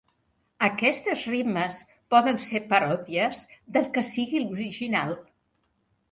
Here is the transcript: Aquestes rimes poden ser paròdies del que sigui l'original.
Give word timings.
Aquestes 0.67 1.25
rimes 1.33 1.81
poden 2.13 2.39
ser 2.45 2.61
paròdies 2.71 3.41
del 3.75 3.91
que 3.99 4.03
sigui 4.13 4.41
l'original. 4.47 5.13